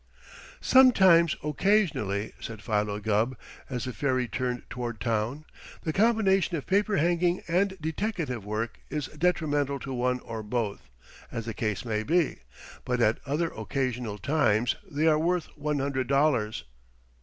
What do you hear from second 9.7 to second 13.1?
to one or both, as the case may be, but